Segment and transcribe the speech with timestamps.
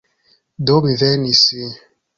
[0.69, 1.47] Do, mi venis...